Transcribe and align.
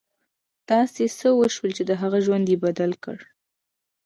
داسې 0.69 1.03
څه 1.19 1.27
وشول 1.39 1.71
چې 1.77 1.83
د 1.85 1.91
هغه 2.01 2.17
ژوند 2.25 2.45
یې 2.51 2.57
بدل 2.65 2.91
کړ 3.03 3.17